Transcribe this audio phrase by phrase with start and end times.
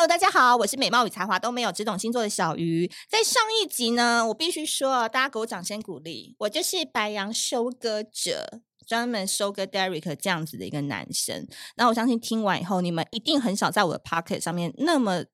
[0.00, 2.90] Hello，大家好，我是美貌与才华都没有，只懂星座的小鱼。
[3.06, 6.34] 在上一集呢，我必须说，大家给我掌声鼓励。
[6.38, 11.46] 我就是白羊收割者，专门收割 Derek 这样子的一个男生。
[11.76, 15.24] 那我相信听完以后，你们一定很少在我的 Pocket 上面那么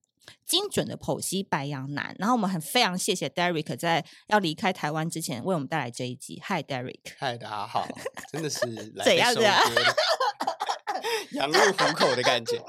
[0.45, 2.17] 精准的剖析白羊男。
[2.19, 6.43] 然后我们很非常谢谢 Derek 在要离开台湾之前为我们带来这一集。
[6.45, 6.83] Hi，大
[7.39, 7.87] 家好，
[8.33, 9.43] 真的是来怎样的
[11.31, 12.61] 羊入虎口的感觉。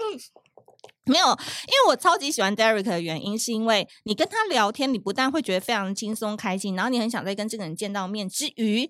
[1.08, 8.90] 没有，因为我超级喜欢 Derek 的原因，是因为你跟他聊天，你不但会觉得非常轻松开心，然后你很想再跟这个人见到面之余，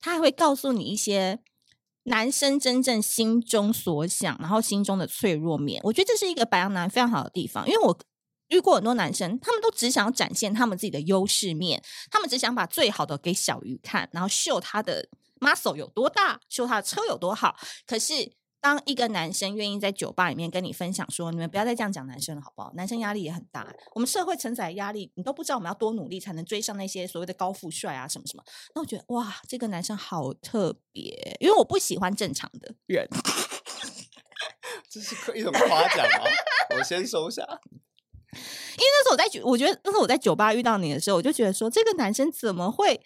[0.00, 1.40] 他还会告诉你一些
[2.04, 5.80] 男生真正心中所想，然后心中的脆弱面。
[5.84, 7.98] 我觉得这是一个白羊男非常好的地方，因为我
[8.48, 15.08] 遇过很多男生，他们都只想展现他们自己的优势面，他们只想把最好的给小鱼看，然后秀他的
[15.40, 17.56] muscle 有多大，秀他的车有多好，
[17.86, 18.32] 可是。
[18.64, 22.72] 当一个男生愿意在酒吧里面跟你分享说：“你们不要再这样讲男生了，好不好？
[22.74, 28.42] 男生压力也很大，我们社会承载压力，你都不知道我们要多努力才能追上那些所谓的高富帅啊，什么什么。”
[28.74, 33.06] 那我觉得哇，这个男生好特别，因为我不喜欢正常的人。
[34.88, 36.24] 这是一种夸奖啊！
[36.78, 37.42] 我先收下。
[38.32, 42.98] 因为那时候我在，我觉得那时候我在酒吧遇到你的时候，我就觉得说，这个男生怎么会？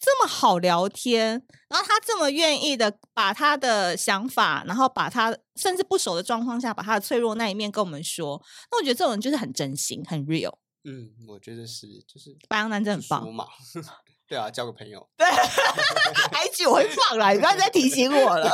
[0.00, 10.54] 这么好聊天，然后他这么愿意的把他的想法，然后把他甚至不熟的状况下，把他的脆弱那一面跟我们说，那我觉得这种人就是很真心，很 real。
[10.84, 13.46] 嗯，我觉得是，就是白羊男真的很棒嘛。
[14.28, 15.06] 对啊，交个朋友。
[15.16, 18.50] 对，IG 我会放了，你不要再提醒我了。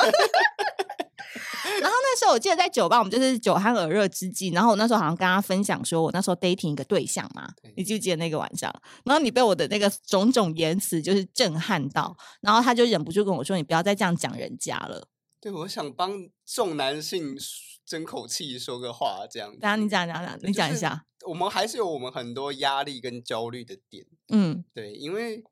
[1.80, 8.70] 然后那时候我记得在酒吧，我们就是酒酣耳热之际，然后我那时候好像跟他分享说，我那时候 dating 一个对象嘛，你记不记得那个晚上？
[9.04, 15.08] 然后你被我的那个种种言辞就是震撼到，然后他就忍不住跟我说：“你不要再这样讲人家了。”
[15.40, 16.12] 对，我想帮
[16.46, 17.36] 众男性
[17.84, 19.50] 争口气说个话，这样。
[19.58, 21.04] 等下你讲讲讲，你讲一下。
[21.26, 25.42] 我们还是有我们很多压力跟焦虑的点，嗯，对，因为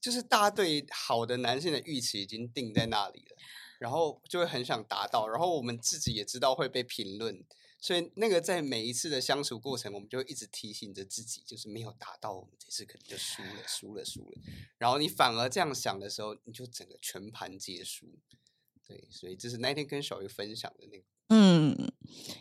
[0.00, 3.36] 就是大家对好的男性的预期已经定在那里了。
[3.78, 7.44] 然后就会很想达到，然后我们自己也知道会被评论，
[7.78, 14.38] 所以那个在每一次的相处过程，我们就一直提醒着自己，就是没有达到，我们这次可能就输了，输了，输了。
[14.78, 18.06] 然后你反而这样想的时候，你就整个全盘皆输。
[18.86, 21.04] 对，所以这是那天跟小鱼分享的那个。
[21.28, 21.76] 嗯，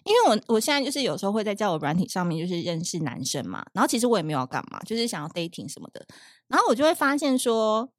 [0.05, 6.05] 因为我我现在就是有时候会在交友软体上面就是认识男生嘛，然后其实我也没有要干嘛，就是想要 dating 什么的，
[6.47, 7.91] 然后我就会发现说。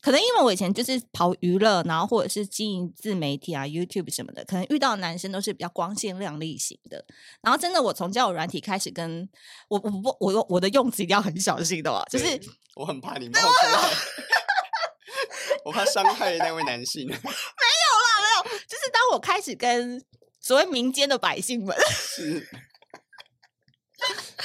[0.00, 7.04] 可能因为我以前就是跑娱乐，然后或者是经营自媒体啊、YouTube 什么的，可能遇到男生都是比较光鲜亮丽型的。
[7.42, 9.28] 然后真的，我从交友软体开始跟
[9.68, 12.40] 我我我我我的用词一定要很小心的哦，就是
[12.76, 13.90] 我很怕你冒出来，
[15.66, 17.06] 我怕伤害那位男性。
[17.08, 17.30] 没有啦，
[18.44, 20.02] 没有，就是当我开始跟
[20.40, 22.48] 所谓民间的百姓们是。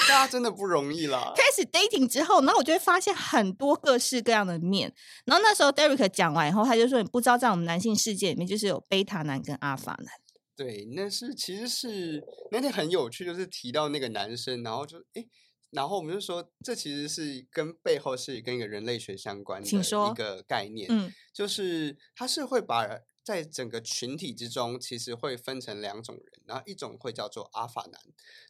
[0.08, 1.34] 大家真的不容易啦。
[1.36, 4.94] 开始 dating 之后，然后我就会发现很多各式各样的面。
[5.26, 10.08] 然后那时候 Derek 讲完以后，他就说：“你不知道，在我们男性世界里面，就是有贝塔男跟阿法男。”
[10.56, 15.28] 对，那是其实是那天很有趣，就是提到那个男生，然后就诶，
[15.72, 22.88] 然后我们就说，这其实是跟背后是跟一个人类学相关的一个概念，嗯，就是他是会把。
[23.26, 28.00] 在整个群体之中，其实会分成两种人，然后一种会叫做阿法男，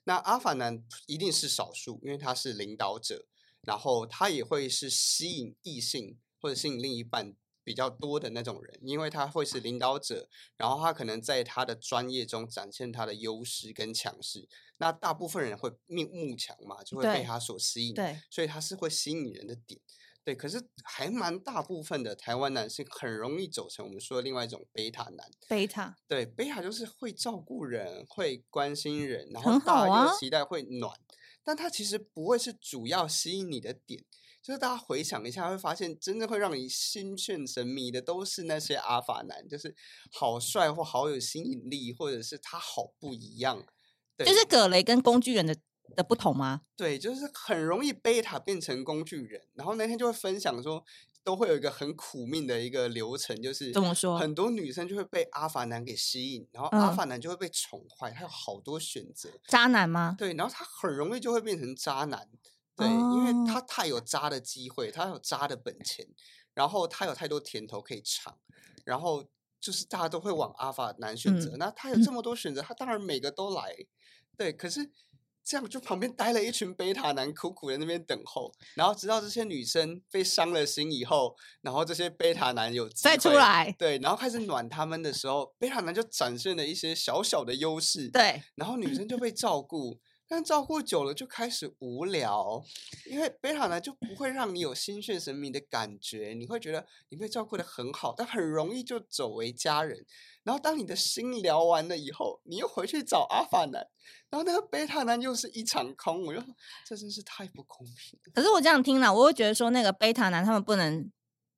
[0.03, 3.25] 那阿法男一定是少数，因为他是领导者，
[3.62, 7.34] 然后他也会是吸引异性或者吸引另一半
[7.64, 10.28] 比较多的那种人，因为他会是领导者，
[10.58, 14.50] 然后他可能在他的专业中展现他的优势跟强势，
[14.80, 19.80] 那大部分人会慕慕强嘛，就会被他所吸引，对，所以他是会吸引人的点。
[20.25, 25.30] 对，可是还蛮大部分的台湾男性很容易走成我们说的另外一种贝塔男。
[25.47, 31.00] 贝塔，对，贝塔就是会照顾人，会关心人，然后大家又期待会暖，啊、
[31.44, 34.03] 但他其实不会是主要吸引你的点。
[34.41, 39.75] 就是大家回想一下，会发现真正会让你心眩神迷的，都是那些阿法男，就是
[40.12, 43.64] 好帅或好有吸引力，或者是他好不一样。
[44.17, 45.55] 对，就是葛雷跟工具人的。
[45.96, 46.61] 的不同吗？
[46.76, 50.84] 对，就是很容易贝塔变成工具人，然后那天就会分享说，
[51.23, 54.17] 都会有一个很苦命的一个流程，就是怎么说？
[54.17, 59.29] 很多女生就会被阿法男给吸引，然后阿法男就会被宠坏，他有好多选择。
[59.47, 60.16] 渣男吗？
[60.17, 62.29] 对，然后他很容易就会变成渣男，
[62.76, 66.08] 对，因为他太有渣的机会，他有渣的本钱，
[66.53, 68.37] 然后他有太多甜头可以尝，
[68.84, 69.26] 然后
[69.59, 73.76] 就是大家都会往阿法男选择，那他有这么多选择，他当然每个都来，
[74.37, 74.91] 对，可是。
[75.46, 90.00] 这样就旁边待了一群贝塔男，苦苦在那边等候，然后直到这些女生被伤了心以后，然后这些贝塔男有再出来，对，然后开始暖他们的时候，贝塔男就展现了一些小小的优势，对，然后女生就被照顾。
[90.28, 92.59] 但照顾久了就开始无聊，
[93.06, 100.03] 因为贝塔男就不会让你有心血神迷的感觉，你会觉得你被照顾的很好，但很容易就走为家人。
[100.46, 103.86] 然后当你的心聊完了以后，你又回去找阿法男，
[104.30, 106.47] 然后那个贝塔男又是一场空，我就说
[106.88, 108.20] 这真是太不公平。
[108.32, 111.12] 可是我这样听了，我会觉得说那个贝塔男他们不能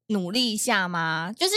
[0.07, 1.33] 努力一下吗？
[1.33, 1.53] 就是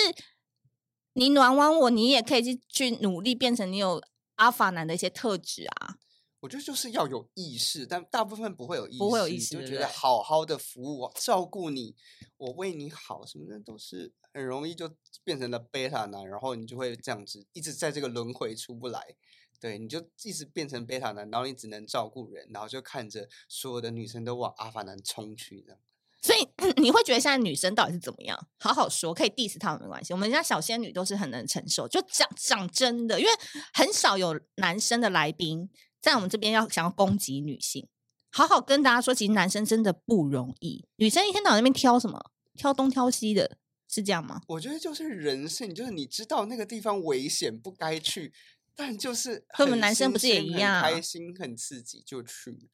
[1.13, 4.03] 你暖完我，你也可以去去努力变成你有
[4.35, 5.97] 阿法男的一些特质啊。
[6.41, 11.95] 我觉得就是要有意识，但大部分不会有意识，不会有意识，就觉得好好的服务我、照顾你，
[12.39, 14.91] 我为你好什么的，都是很容易就
[15.23, 19.15] 变成了贝塔男，然后你就会这样子一直在这个轮回出不来。
[19.61, 25.79] 对，你就一直变成贝塔男，然后你只能照顾人，然后就看着所有的女生都往阿法男冲去这样。
[26.23, 26.49] 所以
[26.81, 28.49] 你会觉得现在女生到底是怎么样？
[28.59, 30.15] 好好说，可以 diss 他们没关系。
[30.15, 33.31] 我们家小仙女都是很能承受，就讲讲真的，因为
[33.75, 35.69] 很少有男生的来宾。
[36.01, 37.89] 在我们这边要想要攻击女性，
[38.31, 40.87] 好好跟大家说，其实男生真的不容易。
[40.97, 42.31] 女生一天到晚那边挑什么？
[42.57, 43.59] 挑东挑西的，
[43.89, 44.43] 是这样吗？
[44.49, 48.33] 我觉得就是人性，就是你知道那个地方危险不该去，
[48.75, 50.83] 但就是和我们男生不是也一样？
[50.83, 52.69] 开心很刺激就去。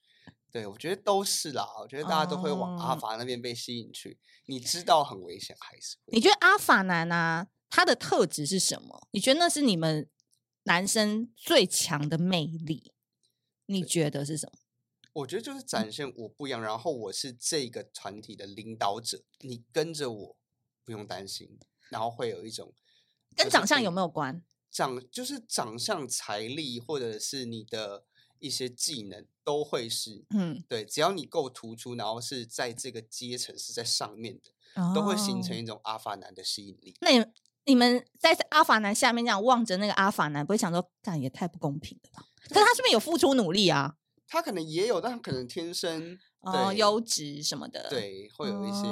[0.50, 1.66] 对，我觉得都是啦。
[1.80, 4.10] 我觉得大家都会往阿法那边被吸引去。
[4.10, 5.96] 嗯、你知道很危险还是？
[6.06, 9.06] 你觉得阿法男啊，他的特质是什么？
[9.10, 10.08] 你觉得那是你们
[10.62, 12.92] 男生最强的魅力？
[13.66, 14.58] 你觉得是什么？
[15.12, 20.36] 我觉得就是展现我不一样，然后我是这个团体的领导者，你跟着我
[20.84, 21.58] 不用担心，
[21.88, 22.74] 然后会有一种
[23.34, 24.42] 跟长相有没有关？
[24.70, 28.04] 长就是长相、财力，或者是你的
[28.38, 36.94] 一些技能都会是，嗯，对，只要你够突出，然后是在这个阶层是在上面的，哦，都会形成一种阿法男的吸引力。
[37.00, 37.24] 那你
[37.64, 42.26] 你们在阿法男下面这样望着那个阿法男，不会想说，干也太不公平了吧？
[42.48, 43.94] 可是他是不是有付出努力啊？
[44.28, 48.86] 他可能也有，但他可能天生哦优质什么的，对，会有一些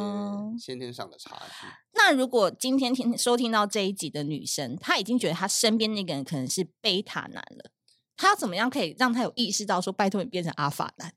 [0.59, 1.67] 先天上的差距。
[1.67, 1.71] 哦。
[1.95, 7.71] 那如果今天听收听到这一集的女生，她已经觉得她身边那个人可能是贝塔男了，
[8.17, 11.13] 她要怎么样可以让她有意识到说，拜托你变成阿法男？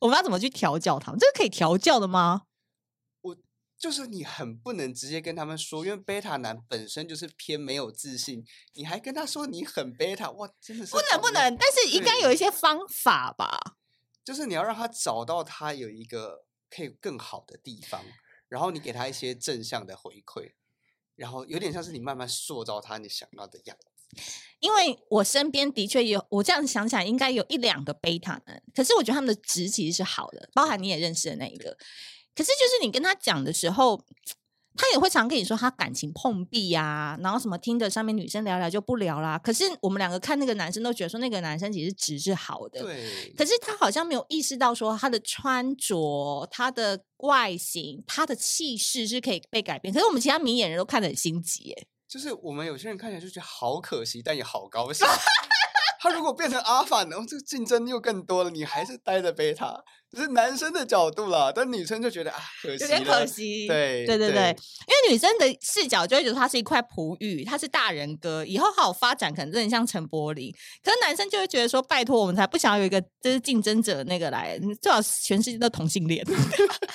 [0.00, 1.18] 我们要怎么去调教他们？
[1.20, 2.42] 这个可以调教的吗？
[3.80, 8.44] 就是你很不能直接跟他们说，因为贝塔男本身就是偏没有自信，
[8.74, 13.58] 你还跟他说你很贝塔，哇，真的是不能不能，但是应该有一些方法吧？
[14.22, 18.04] 就是你要让他找到他有一个可以更好的地方，
[18.48, 20.52] 然后你给他一些正向的回馈，
[21.16, 24.20] 然后有点像是你慢慢塑造他你想要的样子。
[24.58, 31.78] 因为我身边的确有，我这样想起来应该有一两个贝塔男，可是我觉得他们的值其实是好的，包含你也认识的那一个。
[32.34, 34.02] 可是，就是你跟他讲的时候，
[34.76, 39.38] 他也会常跟你说他感情碰壁呀、啊，然后什么听着上面女生聊聊就不聊啦。
[39.38, 43.34] 可是我们两个看那个男生都觉得说那个男生其实值是好的，对。
[43.36, 49.92] 可是他好像没有意识到说他的穿着、他的外形、他的气势是可以被改变。
[49.92, 51.86] 可是我们其他明眼人都看得很心急耶。
[52.08, 55.06] 就是我们有些人看起来就觉得好可惜，但也好高兴。
[56.02, 57.16] 他如果变成阿法呢？
[57.28, 58.48] 这个竞争又更多了。
[58.48, 59.78] 你还是待着贝塔，
[60.10, 61.52] 只是男生的角度了。
[61.52, 63.68] 但女生就觉得啊，可惜，有点可惜。
[63.68, 64.56] 对对对对，
[64.88, 70.50] 因为女生的视角就会觉得他是一块璞玉，他是大人哥，以后好有发展，可能真的像陈柏霖。
[70.82, 76.24] 可是男生就会觉得说，拜托，我们才不想要有一个就是竞争者那个来，最好全世界都同性恋，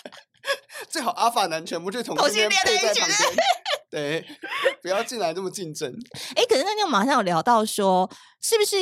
[0.90, 3.20] 最好阿法男全部就同性恋配在旁边。
[3.90, 4.26] 对，
[4.82, 5.94] 不要进来这么竞争。
[6.36, 8.10] 哎，可是那天我们好像有聊到说，
[8.42, 8.76] 是不是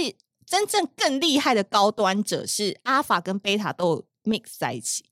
[0.46, 5.06] 真正更厉害的高端者是阿法跟贝塔都 mix 在一起？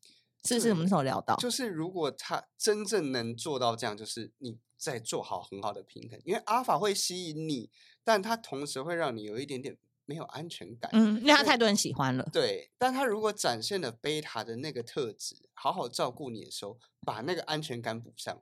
[0.43, 1.35] 是不是我们那时候聊到？
[1.35, 7.69] 就是如果他真正能做到这样，就是你在做好很好的平衡，因为阿法会吸引你，
[8.03, 10.89] 但他同时会让你有一点点没有安全感。
[10.93, 12.27] 嗯，因为他太多人喜欢了。
[12.33, 18.41] 对，但他如果展现了贝塔的那个特质，好好照顾你的时候，把那个安全感补上。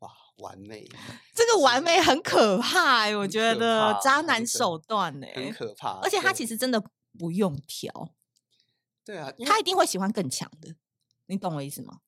[0.00, 0.88] 哇，完美！
[1.34, 6.00] 这个完美很可怕哎，我觉得渣男手段哎，很可怕。
[6.02, 6.82] 而且他其实真的
[7.18, 8.12] 不用调，
[9.04, 10.74] 对啊，他一定会喜欢更强的，
[11.26, 11.98] 你懂我意思吗？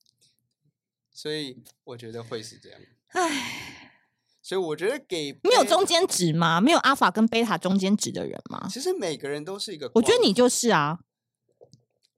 [1.12, 2.80] 所以我觉得会是这样。
[3.08, 4.00] 唉，
[4.40, 6.60] 所以我觉得给没有中间值吗？
[6.60, 8.68] 没有阿法跟贝塔中间值的人吗？
[8.70, 11.00] 其实每个人都是一个，我觉得你就是啊。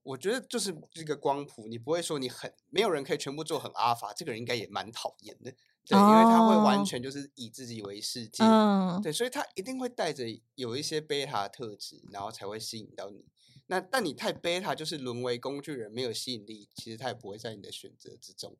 [0.03, 5.51] 我觉得就是这个光谱，你不会说你很没有人可以全部做很阿法，这个人应该也蛮讨厌的，
[5.85, 13.25] 对，哦、因为他会完全就是以自己为世界，嗯、对，所以他一定会带着有一些贝塔特质，然后才会吸引到你。
[13.67, 18.57] 那但你太贝塔，就是沦为工具人，没有吸引力，其实他也不会在你的选择之中。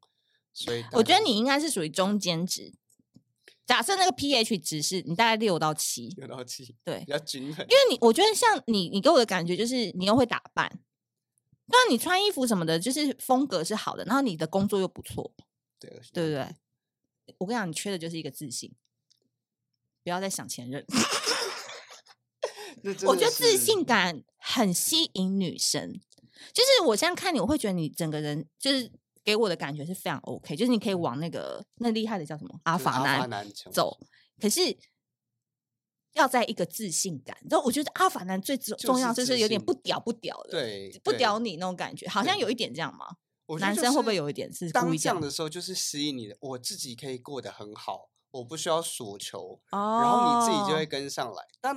[0.54, 2.74] 所以我觉得你应该是属于中间值。
[3.66, 7.66] 假设那个 pH 值是你大概六到七，六到七，对，比较均衡。
[7.70, 10.80] 因为你我觉得像你，你给我的感觉就是你又会打扮，
[11.65, 15.34] 那你穿衣服什么的，就是风格是好的，然后你的工作又不错，
[15.79, 16.48] 对，对不对？
[17.38, 18.74] 我跟你讲，你缺的就是一个自信，
[20.03, 20.86] 不要再想前任。
[23.08, 25.93] 我觉得自信感很吸引女生，
[26.53, 28.91] 就是我现在看你，我会觉得你整个人就是。
[29.25, 33.98] 给我的感觉是非常 OK，就是你可以往那个那厉害的叫什么阿法男走，
[34.38, 34.60] 可是
[36.13, 37.38] 要在一个自信感。
[37.50, 43.05] 然后我觉得阿法男最重要就是有点不屌不屌的，对，不屌你那种感觉，好像有一点这样吗？
[43.60, 51.75] 男生会不会有一点是故意这样的时候，就是吸引你的，我自己可以过得很好，我不需要索求，然后你自己就会跟上来，但。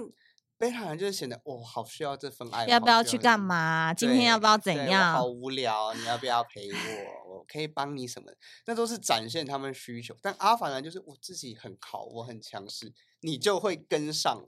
[0.58, 3.92] 贝塔男就是显得我、哦、好需要这份爱，要不要去干嘛？
[3.92, 5.12] 今天要不要怎样？
[5.12, 7.34] 好无聊，你要不要陪我？
[7.34, 8.32] 我可以帮你什么？
[8.64, 10.16] 那都是展现他们需求。
[10.22, 12.90] 但阿法男就是我自己很好，我很强势，
[13.20, 14.44] 你就会跟上。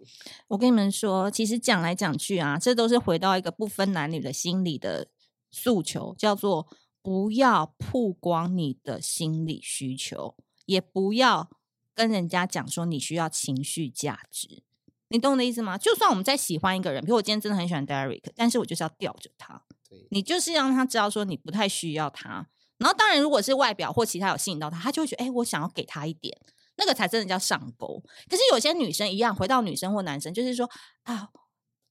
[0.49, 5.09] 我跟你们说，其实讲来讲去啊，这都是回到一个不分男女的心理的
[5.51, 6.69] 诉求，叫做
[7.03, 11.51] 不要曝光你的心理需求，也不要
[11.95, 14.63] 跟人家讲说你需要情绪价值。
[15.09, 15.79] 你懂我的意思吗？
[15.79, 19.63] 就算我们在喜欢一个人，比如我今天真的很喜欢 Derek，但是我就是要吊着他。
[20.11, 22.47] 你就是让他知道说你不太需要他。
[22.77, 26.39] 然后当然，如果是外表或其他有吸引到他，他就会觉得，哎、欸，我想要给他一点，
[26.79, 28.03] 那个才真的叫上钩。
[28.29, 30.71] 可是有些女生一样，回到女生或男生，就是说
[31.03, 31.29] 啊，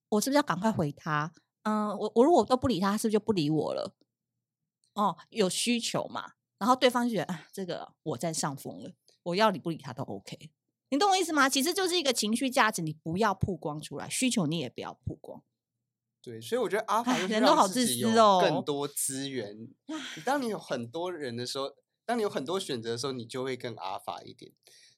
[0.09, 1.31] 我是不是要赶快回他？
[1.63, 3.93] 嗯，我我如果都不理他，他是不是就不理我了？
[4.93, 6.31] 哦，有需求嘛？
[6.57, 8.91] 然后对方就觉得，啊，这个我在上风了，
[9.23, 10.49] 我要理不理他都 OK。
[10.89, 11.49] 你懂我意思吗？
[11.49, 15.43] 其实就是一个情绪价值，你不要曝光出来，需求你也不要曝光。
[16.21, 19.69] 对，所以我觉得阿法人都好自私哦，更多资源。
[20.25, 21.69] 当你有很多人的时候，
[22.07, 24.51] 当你有很多选择的时候，你就会更阿法一点。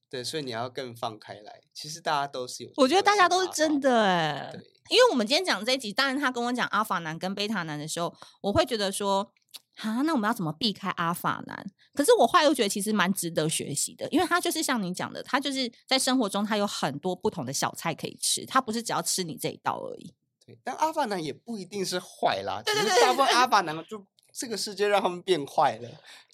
[0.09, 1.61] 对，所以你要更放开来。
[1.73, 4.49] 其实大家都是有，我觉得大家都是真的哎。
[4.53, 9.33] 对，因为我们今天讲这一集，当然他跟我讲阿法男跟贝塔男的时候，我会觉得说。
[9.81, 11.71] 啊，那我们要怎么避开阿法男？
[11.93, 20.13] 可是我后来又觉得其实蛮值得学习的，因为他就是像你讲的，他就是在生活中他有很多不同的小菜可以吃，他不是只要吃你这一道而已。
[20.45, 25.89] 对，但阿法男也不一定是坏啦，对对对，大部分阿法男就这个世界让他们变坏了。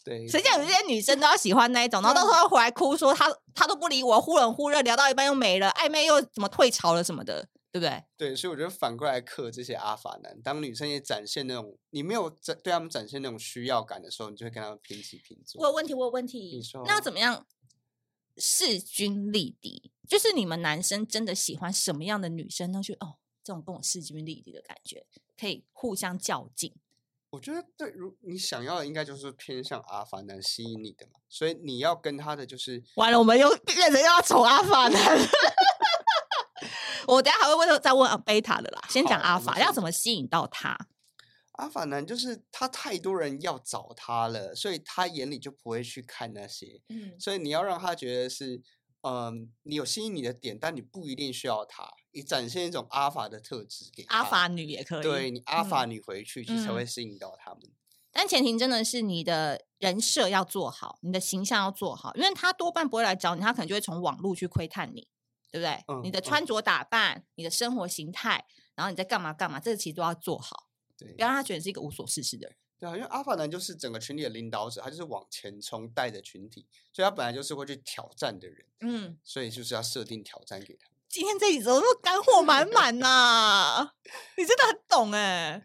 [0.06, 7.50] 对，实际上有些女生都要喜欢那一种，然后到时候回来哭说他他都不理我，忽冷忽热，聊到一半又没了，暧昧又怎么退潮了什么的。
[7.76, 8.02] 对不对？
[8.16, 15.62] 对，所以我觉得反过来克这些阿法男，当女生也展现那种你没有展对他们展现那种需要感的时候，你就会跟他们平起平坐。
[15.62, 16.40] 我有问题，我有问题。
[16.56, 17.46] 你说，那要怎么样
[18.38, 19.92] 势均力敌？
[20.08, 22.82] 就是你们男生真的喜欢什么样的女生呢？
[22.82, 25.06] 就哦，这种跟我势均力敌的感觉，
[25.38, 26.74] 可以互相较劲。
[27.36, 31.20] 我觉得，对，如你想要的，应该就是偏向阿凡男吸引你的嘛。
[31.28, 35.20] 所以你要跟他的就是完了，我们又变成要宠阿凡男。
[37.08, 38.82] 我等下还会问，再问贝塔的啦。
[38.90, 40.78] 先讲阿法，要怎么吸引到他？
[41.58, 46.82] 阿法男就是他太多人要找他了，所以他眼里就不会去看那些。
[46.88, 48.62] 嗯，所以你要让他觉得是，
[49.02, 51.84] 嗯，你有吸引你的点，但你不一定需要他，
[52.16, 54.04] 你展现一种阿法的特质给。
[54.08, 57.60] 阿法女也可以，对你阿法女回去，其实才会吸引到他们。
[57.66, 57.72] 嗯，
[58.12, 65.08] 但前提真的是你的人设要做好，你的形象要做好，因为他多半不会来找你，他可能就会从网络去窥探你。
[65.52, 65.86] 对不对？
[65.88, 68.46] 嗯、你的穿着打扮，嗯、你的生活形态，
[68.76, 70.68] 然后你在干嘛干嘛，这个其实都要做好。
[70.98, 72.58] 对，不要让他觉得是一个无所事事的人。
[72.78, 78.66] 对啊，因为阿法男就是整个群体的领导者，他就是往前冲，带着群体，所以他本来就是会去挑战的人。
[78.82, 80.90] 嗯，所以就是要设定挑战给他。
[81.10, 83.92] 今天这一集怎么干货满满呐？
[84.38, 85.64] 你真的很懂哎。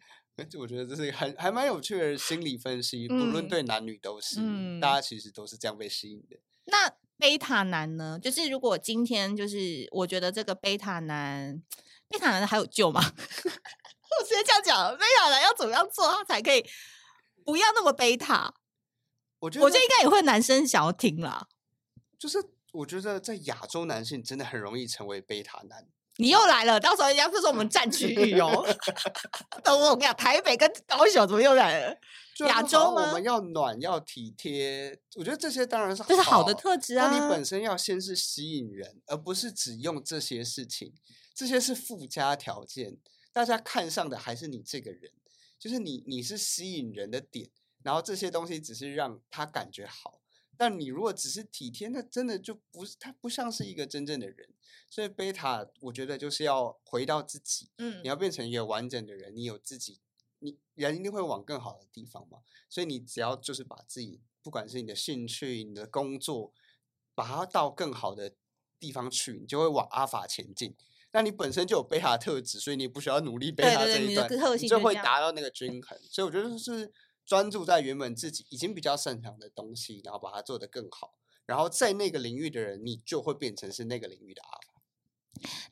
[0.59, 6.38] 我觉得这是一还蛮有趣的心理分析，不论对男女都是，嗯、大家其实都是这样被吸引的。
[6.64, 6.92] 那。
[7.20, 8.18] 贝塔男呢？
[8.18, 11.62] 就是如果今天就是我觉得这个贝塔男，
[12.09, 12.99] 贝塔男还有救吗？
[13.04, 16.64] 我直接这样讲，贝塔男要怎么样做，他才可以
[17.44, 18.54] 不要那么贝塔？
[19.40, 21.47] 我觉得我觉得应该也会男生想要听啦。
[22.18, 22.42] 就是
[22.73, 25.87] 我觉得在亚洲男性真的很容易成为贝塔男。
[26.17, 28.67] 你又来了，到时候人家就说我们占区域哦。
[29.65, 31.97] 等我，我跟你讲，台北跟高雄怎么又来了？
[32.41, 33.09] 亚洲吗？
[33.09, 34.99] 我们要暖，要体贴。
[35.17, 37.09] 我觉得这些当然是好，这是好的特质啊。
[37.11, 40.93] 那你本身要先是吸引人，而不是只用这些事情。
[41.35, 42.99] 这些是附加条件，
[43.33, 45.11] 大家看上的还是你这个人，
[45.59, 47.49] 就是你，你是吸引人的点。
[47.83, 50.20] 然后这些东西只是让他感觉好，
[50.61, 54.50] 但你如果只是体贴，那真的就不是，他不像是一个真正的人。
[54.90, 60.00] 所以贝塔，我觉得就是要回到自己，嗯，你要变成一个完整的人，你有自己，
[60.40, 62.40] 你人一定会往更好的地方嘛。
[62.69, 66.52] 所以你只要就是把自己，不管是你的兴趣、你的工作，
[67.14, 68.35] 把它到更好的
[68.79, 70.76] 地方去，你就会往阿法前进。
[71.12, 75.99] 那你本身就有贝塔特质，所以你不需要努力贝塔这一段，对对对，你就会达到那个均衡。
[76.02, 76.93] 所以我觉得是
[77.31, 81.15] 专注在原本自己已经比较擅长的东西，然后把它做得更好，
[81.47, 84.59] 然后在那个领域的人，你就会变成是那个领域的阿。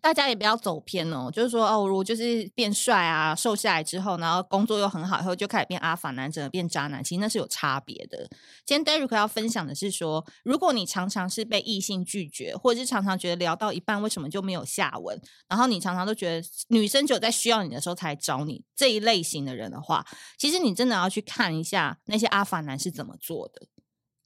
[0.00, 8.28] 大家也不要走偏哦，就是说哦，如果就是变帅啊，瘦下来之后，然后工作又很好，以后就开始变阿法男，整个变渣男，其实那是有差别的。
[8.64, 20.06] 今天 Derrick 要分享的是说，如果你常常是被异性拒绝，或者是常常觉得聊到一半为什么就没有下文，然后你常常都觉得女生只有在需要你的时候才找你这一类型的人的话，
[20.36, 23.66] 其实你真的要去看一下那些阿法男是怎么做的。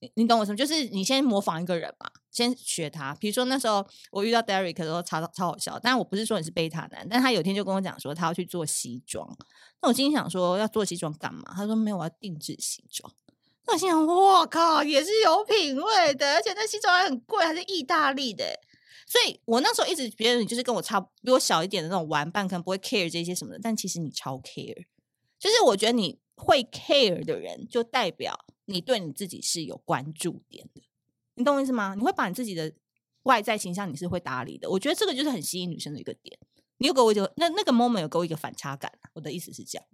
[0.01, 0.57] 你你懂我什么？
[0.57, 3.15] 就是你先模仿一个人嘛，先学他。
[3.21, 5.79] 比如说那时候我遇到 Derek 的时候，超超好笑。
[5.81, 9.29] 但是我不是说你是贝塔男，但他有天就跟我讲说他要去做西装。
[9.81, 11.43] 那我心想说要做西装干嘛？
[11.55, 13.13] 他说没有，我要定制西装。
[13.67, 18.45] 那我心想，我靠，也是有品味的，而且那西装还很贵，还是意大利的。
[19.07, 23.61] 所以我那时候一直觉得你就是跟我差比我小一点的那种玩伴，可能不会 care 这些什么的。
[23.63, 24.87] 但其实你超 care，
[25.39, 28.47] 就是我觉得你会 care 的人，就代表。
[28.67, 30.81] 你对你自己是有关注点的，
[31.35, 31.95] 你懂我意思吗？
[31.95, 32.73] 你会把你自己的
[33.23, 34.69] 外在形象，你是会打理的。
[34.71, 36.39] 我觉得这个就是很吸引女生的一个点。
[36.79, 38.93] 你有给我一个那那个 moment 有给我一个反差感。
[39.15, 39.87] 我的意思是这样。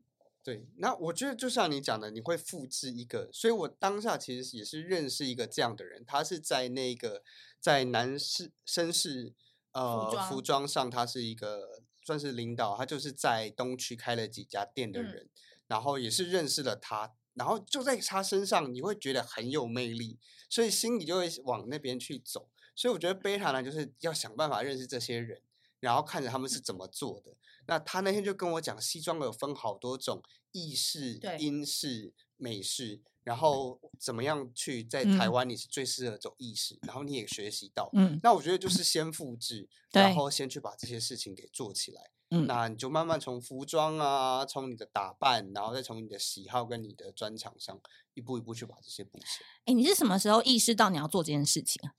[0.43, 6.03] 对，那我觉得就像你讲的，你会复制一个，所以我当下其实也是认识一个这样的人。
[6.07, 7.23] 他是在那个
[7.61, 9.35] 在男士绅士
[9.73, 15.31] 呃服装，服装上，他是一个算是领导，他就是在东区开了几家店的人，嗯、
[15.67, 17.13] 然后也是认识了他。
[17.39, 20.19] 然后就在他身上，你会觉得很有魅力，
[20.51, 22.49] 所以心里就会往那边去走。
[22.75, 25.41] 所以我觉得贝塔呢，就是要想办法认识这些人，
[25.81, 27.37] 然后看着他们是怎么做的。
[27.67, 37.91] 那他那天就跟我讲，西装有分好多种，意式、英式、美式，然后怎么样去在台湾你是最适合走意式，然后你也学习到。
[37.93, 42.11] 嗯，那我觉得就是先复制，然后先去把这些事情给做起来。
[42.31, 47.79] 嗯，那你就慢慢从服装啊，从你的打扮，然后再从你的喜好跟你的专长上，
[48.15, 49.45] 一步一步去把这些补齐。
[49.67, 51.93] 哎，你是什么时候意识到你要做这件事情啊？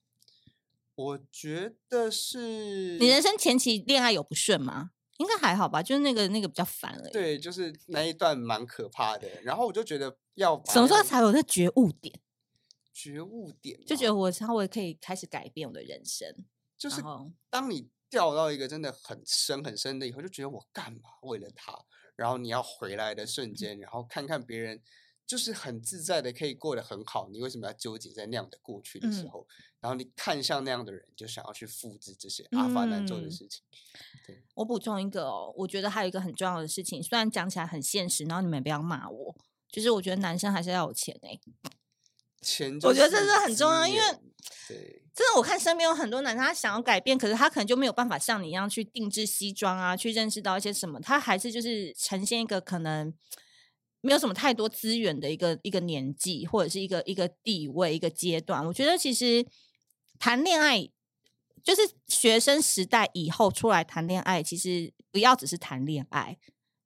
[0.95, 4.89] 我觉得是你人生前期恋爱有不顺吗？
[5.19, 7.13] 应该还好吧，就是那个那个比较烦而已。
[7.13, 9.29] 对，就是那一段蛮可怕的。
[9.43, 12.19] 然后我就觉得要什么时候才有那觉悟点？
[12.91, 16.35] 觉悟点就觉得我稍微可以开始改变我的人生。
[16.77, 17.01] 就是
[17.49, 17.89] 当你。
[18.11, 21.77] 掉到一个真的很深很深的以后，就觉得我干嘛为了他？
[22.15, 24.81] 然后你要回来的瞬间，然后看看别人
[25.29, 29.41] 就是很自在的可以过得很好，你为什么要纠结在那样的过去的时候？
[29.41, 33.61] 嗯、然后你看向那样的人，就想要去复制这些阿法男做的事情。
[34.55, 39.35] 我补充一个哦，我觉得还有一个很重要的事情，虽然讲起来很现实，然后你们不要骂我，
[39.71, 41.41] 就是我觉得男生还是要有钱哎、欸。
[42.41, 44.01] 钱，我觉得这是很重要，因为
[44.67, 53.13] 对，真的我看身边有很多男生，他想要改变，可是他可能就没有办法像你一样去定制西装啊，去认识到一些什么，他还是就是呈现一个可能
[54.01, 58.65] 没有什么太多资源的一个一个年纪，或者是一个一个地位一个阶段。
[58.65, 59.45] 我觉得其实
[60.17, 60.89] 谈恋爱
[61.63, 66.37] 就是学生时代以后出来谈恋爱，其实不要只是谈恋爱。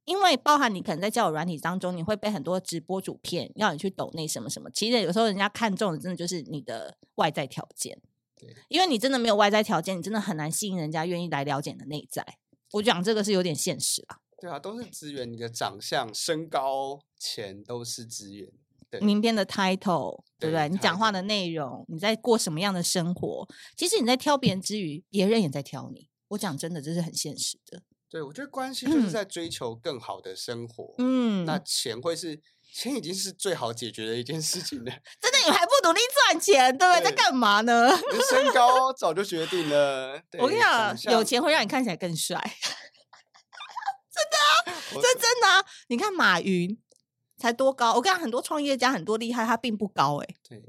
[0.05, 4.69] 因为包含你可能在交友软体当中，你会被很多直播主骗，要你去抖那什么什么。
[4.71, 7.97] 其实有时候人家看中的真的就是你的外在条件，
[8.37, 12.37] 对，因为你真的没有外在条件，你真的很难吸引人家愿意来了解你的内在。
[12.73, 14.19] 我讲这个是有点现实啊。
[14.43, 18.51] 对啊，都是资源，你的长相、身高、钱都是资源。
[18.89, 20.67] 对，名片的 title，对不对？
[20.67, 23.47] 你讲话的内容，你在过什么样的生活？
[23.77, 26.09] 其实你在挑别人之余，别人也在挑你。
[26.27, 27.83] 我讲真的，这是很现实的。
[28.09, 30.93] 对，我觉得关系就是在追求更好的生活。
[30.97, 32.41] 嗯，那钱会是
[32.73, 34.91] 钱已经是最好解决的一件事情了。
[35.21, 37.05] 真的，你还不努力赚钱，对不对？
[37.05, 37.89] 在干嘛呢？
[38.11, 40.21] 你身高早就决定了。
[40.37, 42.37] 我跟你讲，有钱会让你看起来更帅。
[44.93, 45.65] 真真的啊！
[45.87, 46.77] 你看马云
[47.37, 47.93] 才多高？
[47.95, 50.27] 我跟你讲，很多创业家很多厉害，他并不高哎。
[50.47, 50.61] 对，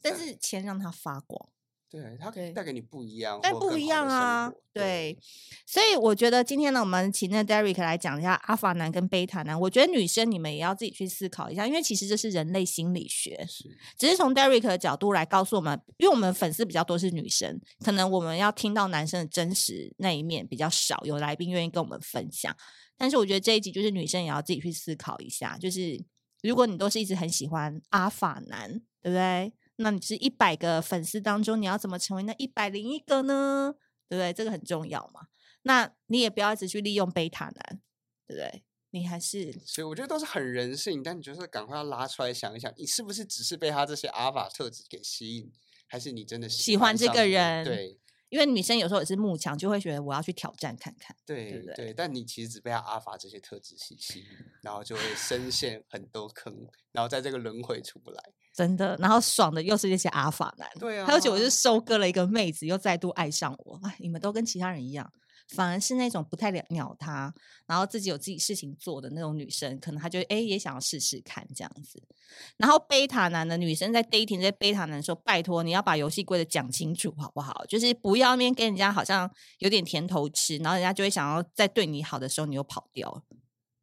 [0.00, 1.48] 但是钱让他发光。
[1.88, 4.52] 对，他可以带给你不一样，但不一样啊。
[4.72, 5.18] 对，对，
[5.64, 9.58] 所以我觉得今天呢，我们请那 Derrick 来讲一下阿法男跟贝塔男。
[9.58, 13.64] 我觉得女生你们也要自己去思考一下，因为其实这是人类心理学，是
[13.96, 22.54] 只是从 Derrick 的角度来告诉我们，因为我们粉丝比较多是女生，可能我们要听到男生的真实那一面比较少，有来宾愿意跟我们分享。
[22.96, 26.02] 但是我觉得这一集就是女生也要自己去思考一下，就是
[26.42, 28.70] 如果你都是一直很喜欢阿法男，
[29.02, 29.52] 对不对？
[29.76, 33.74] 那你是一百个粉丝当中，你要怎么成为那一百零一个呢？
[34.08, 34.32] 对不对？
[34.32, 35.26] 这个很重要嘛。
[35.62, 37.80] 那你也不要一直去利用贝塔男，
[38.26, 38.62] 对不对？
[38.90, 45.52] 你还是，所以我觉得都是很人性，但你就是赶快要拉出来想一想，你是不是只是被他这些阿法特质给吸引，
[45.86, 47.64] 还是你真的喜欢，喜欢这个人？
[47.64, 48.00] 对。
[48.28, 51.94] 因为女生有时候也是慕强，就会觉得我要去挑战看看，对对，对，对。
[51.94, 54.26] 但你其实只被他阿法这些特质吸吸引，
[54.62, 58.22] 然后就会深陷很多坑，然后在这个轮回出不来。
[58.52, 60.68] 真的，然后爽的又是那些阿法男。
[60.80, 61.06] 对啊。
[61.08, 63.80] 而且我是收割了一个妹子，又再度爱上我。
[63.84, 65.12] 哎，你们都跟其他人一样。
[65.48, 67.32] 反而是那种不太鸟他，
[67.66, 72.02] 然后自己有自己事情做的那种女生，可能她就哎也想要试试看这样子。
[72.56, 77.64] 然后贝塔男的女生在 dating 这贝塔男说：“拜托你要把游戏规则讲清楚好不好？
[77.66, 83.24] 就是不要那边跟人家好像有点甜头吃，然后人家就会想要在对你好的时候你又跑掉。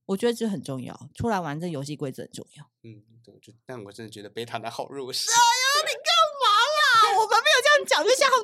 [0.06, 2.70] 我觉得这很重要，出来玩这游戏规则很重要。
[2.84, 5.32] 嗯，对，就但我真的觉得贝塔男好弱势。
[5.32, 6.12] 哎呀，你干
[6.44, 7.18] 嘛啦？
[7.18, 7.60] 我们没有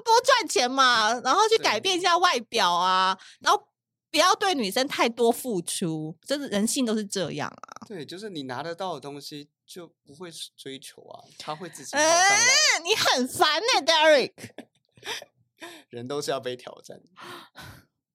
[0.04, 3.68] 多赚钱嘛，然后去改变一下外表啊，然后
[4.12, 7.88] 不要对女生太多付出，真的人性都是这样啊。
[7.88, 12.16] 对，就是你拿得到的东西就不会追求啊，他会自己跑上来。
[12.16, 14.34] 哎，你很烦呢，Derek。
[15.90, 17.02] 人都是要被挑战。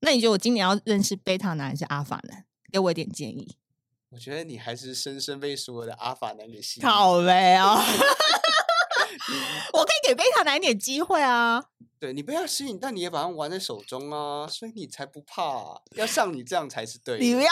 [0.01, 2.45] 那你觉得我今年要认识贝塔男还是阿法男？
[2.73, 3.57] 给我一点建议。
[4.11, 6.87] 我觉得你还是深深被所有的阿法男给吸引。
[6.87, 7.77] 好嘞啊！
[9.73, 11.65] 我可以给贝塔男一点机会啊。
[12.01, 15.81] 对，你不要吸引，但你也把他玩在手中啊，所以你才不怕啊。
[15.97, 17.25] 要像你这样才是对的。
[17.25, 17.49] 你不要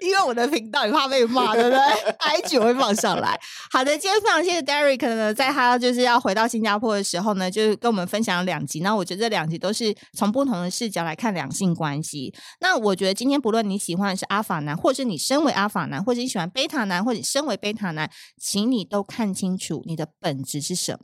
[0.00, 3.38] 因为我的频道，你怕被骂，对不对？IG 我会放上来。
[3.70, 8.80] 好的，今天非常谢谢 Derek 呢，在他就是要回到新加坡的时候呢，就是跟我们分享了两集。
[8.80, 12.34] 那我觉得这两集都是从不同的视角来看两性关系。
[12.60, 20.98] 那我觉得今天不论你喜欢的是阿法男，或是你身为阿法男，或者你喜欢贝塔男，或者你身为贝塔男，请你都看清楚你的本质是什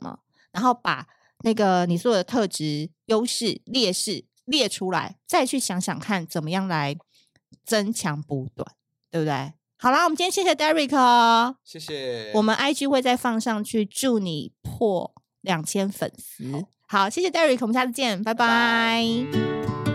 [0.51, 1.07] 然后把。
[1.43, 6.95] 那个你所有的特质、优势、劣势列出来，再去想想看怎么样来
[7.65, 8.75] 增强补短，
[9.09, 9.53] 对不对？
[9.77, 12.31] 好啦，我们今天谢谢 Derek 哦，谢谢。
[12.35, 15.11] 我们 IG 会再放上去，祝你破
[15.41, 16.51] 两千粉丝。
[16.87, 18.45] 好，好，谢谢 Derek，我们下次见，拜拜。
[18.45, 19.90] 拜拜。